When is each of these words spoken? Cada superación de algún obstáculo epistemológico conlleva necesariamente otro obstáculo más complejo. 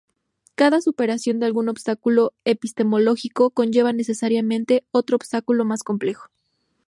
Cada 0.55 0.81
superación 0.81 1.39
de 1.39 1.45
algún 1.45 1.69
obstáculo 1.69 2.33
epistemológico 2.43 3.51
conlleva 3.51 3.93
necesariamente 3.93 4.83
otro 4.89 5.15
obstáculo 5.17 5.63
más 5.63 5.83
complejo. 5.83 6.31